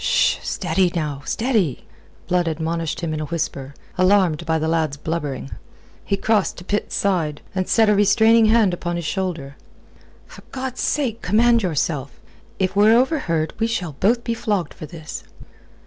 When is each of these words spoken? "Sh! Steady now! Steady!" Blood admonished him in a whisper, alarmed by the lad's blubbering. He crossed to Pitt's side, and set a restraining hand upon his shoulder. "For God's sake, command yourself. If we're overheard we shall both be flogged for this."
"Sh! 0.03 0.37
Steady 0.41 0.91
now! 0.95 1.21
Steady!" 1.25 1.83
Blood 2.27 2.47
admonished 2.47 3.01
him 3.01 3.13
in 3.13 3.19
a 3.19 3.25
whisper, 3.25 3.75
alarmed 3.99 4.47
by 4.47 4.57
the 4.57 4.67
lad's 4.67 4.97
blubbering. 4.97 5.51
He 6.03 6.17
crossed 6.17 6.57
to 6.57 6.63
Pitt's 6.63 6.95
side, 6.95 7.41
and 7.53 7.69
set 7.69 7.87
a 7.87 7.93
restraining 7.93 8.47
hand 8.47 8.73
upon 8.73 8.95
his 8.95 9.05
shoulder. 9.05 9.57
"For 10.25 10.41
God's 10.51 10.81
sake, 10.81 11.21
command 11.21 11.61
yourself. 11.61 12.19
If 12.57 12.75
we're 12.75 12.97
overheard 12.97 13.53
we 13.59 13.67
shall 13.67 13.93
both 13.99 14.23
be 14.23 14.33
flogged 14.33 14.73
for 14.73 14.87
this." 14.87 15.23